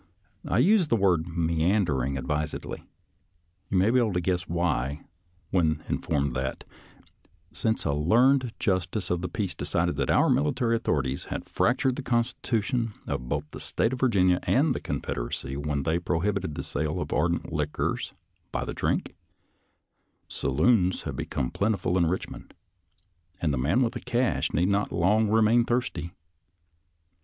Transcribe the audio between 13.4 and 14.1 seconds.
the State of